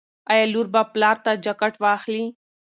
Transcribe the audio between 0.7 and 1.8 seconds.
به پلار ته جاکټ